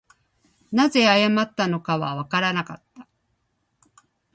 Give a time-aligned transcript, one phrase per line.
[0.71, 3.07] 何故謝ったのかはわからなかった